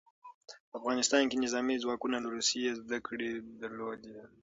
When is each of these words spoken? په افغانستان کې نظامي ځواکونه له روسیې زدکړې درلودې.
په 0.69 0.75
افغانستان 0.79 1.23
کې 1.27 1.41
نظامي 1.45 1.75
ځواکونه 1.83 2.17
له 2.23 2.27
روسیې 2.35 2.77
زدکړې 2.79 3.31
درلودې. 3.61 4.15